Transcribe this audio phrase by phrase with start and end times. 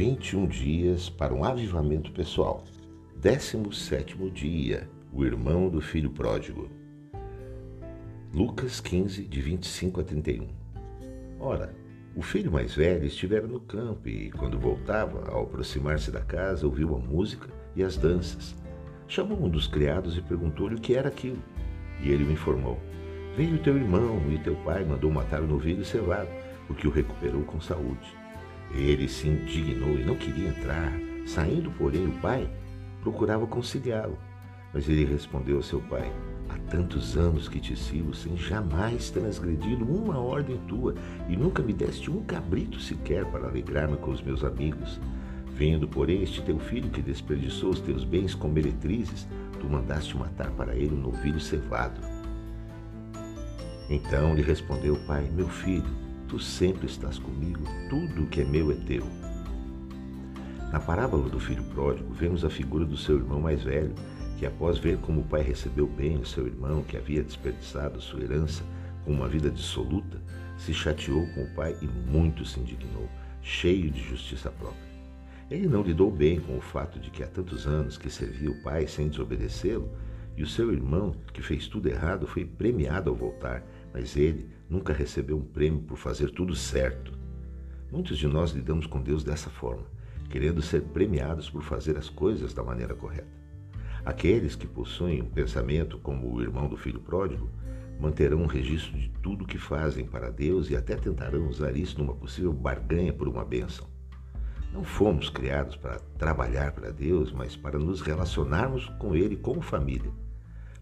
[0.00, 2.64] 21 dias para um avivamento pessoal.
[3.16, 6.70] 17 dia, o irmão do filho pródigo.
[8.32, 10.48] Lucas 15, de 25 a 31.
[11.38, 11.74] Ora,
[12.16, 16.96] o filho mais velho estivera no campo e, quando voltava, ao aproximar-se da casa, ouviu
[16.96, 18.56] a música e as danças.
[19.06, 21.42] Chamou um dos criados e perguntou-lhe o que era aquilo.
[22.02, 22.80] E ele o informou:
[23.36, 26.30] Veio teu irmão e teu pai mandou matar o novilho cevado,
[26.66, 28.19] porque o recuperou com saúde.
[28.74, 30.92] Ele se indignou e não queria entrar.
[31.26, 32.48] Saindo, porém, o pai
[33.02, 34.18] procurava conciliá-lo.
[34.72, 36.10] Mas ele respondeu ao seu pai:
[36.48, 40.94] Há tantos anos que te sigo sem jamais transgredido uma ordem tua
[41.28, 45.00] e nunca me deste um cabrito sequer para alegrar-me com os meus amigos.
[45.54, 49.28] Vendo, porém, este teu filho que desperdiçou os teus bens com meretrizes,
[49.60, 52.00] tu mandaste matar para ele um novilho cevado.
[53.90, 55.84] Então lhe respondeu o pai: Meu filho,
[56.30, 59.04] Tu sempre estás comigo, tudo que é meu é teu.
[60.70, 63.92] Na parábola do filho pródigo, vemos a figura do seu irmão mais velho,
[64.38, 68.22] que após ver como o pai recebeu bem o seu irmão, que havia desperdiçado sua
[68.22, 68.62] herança
[69.04, 70.22] com uma vida dissoluta,
[70.56, 73.08] se chateou com o pai e muito se indignou,
[73.42, 74.88] cheio de justiça própria.
[75.50, 78.62] Ele não lidou bem com o fato de que há tantos anos que servia o
[78.62, 79.90] pai sem desobedecê-lo,
[80.36, 84.92] e o seu irmão, que fez tudo errado, foi premiado ao voltar, mas ele nunca
[84.92, 87.12] recebeu um prêmio por fazer tudo certo.
[87.90, 89.84] Muitos de nós lidamos com Deus dessa forma,
[90.28, 93.40] querendo ser premiados por fazer as coisas da maneira correta.
[94.04, 97.50] Aqueles que possuem um pensamento como o irmão do filho pródigo
[97.98, 102.14] manterão um registro de tudo que fazem para Deus e até tentarão usar isso numa
[102.14, 103.86] possível barganha por uma bênção.
[104.72, 110.10] Não fomos criados para trabalhar para Deus, mas para nos relacionarmos com Ele como família.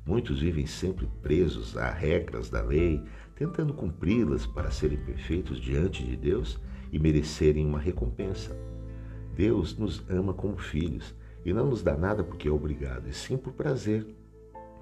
[0.08, 3.04] Muitos vivem sempre presos a regras da lei,
[3.36, 6.58] tentando cumpri-las para serem perfeitos diante de Deus
[6.90, 8.56] e merecerem uma recompensa.
[9.36, 13.36] Deus nos ama como filhos e não nos dá nada porque é obrigado, e sim
[13.36, 14.06] por prazer.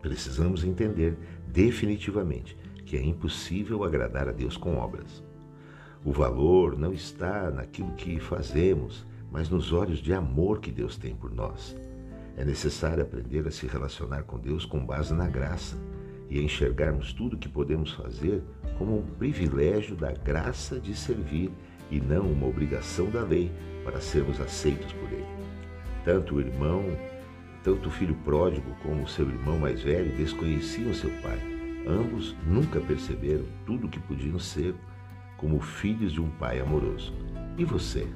[0.01, 1.19] Precisamos entender
[1.49, 5.25] definitivamente que é impossível agradar a Deus com obras.
[6.05, 11.17] O valor não está naquilo que fazemos, mas nos olhos de amor que Deus tem
[11.17, 11.77] por nós.
[12.37, 15.77] É necessário aprender a se relacionar com Deus com base na graça
[16.29, 18.43] e enxergarmos tudo o que podemos fazer
[18.79, 21.51] como um privilégio da graça de servir
[21.91, 23.51] e não uma obrigação da lei
[23.85, 25.25] para sermos aceitos por Ele.
[26.05, 26.85] Tanto o irmão,
[27.65, 31.41] tanto o filho pródigo como o seu irmão mais velho desconheciam seu pai.
[31.87, 34.75] Ambos nunca perceberam tudo o que podiam ser
[35.39, 37.15] como filhos de um pai amoroso.
[37.57, 38.07] E você?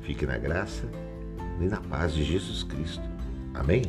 [0.00, 0.90] Fique na graça
[1.60, 3.15] e na paz de Jesus Cristo.
[3.58, 3.82] Amém?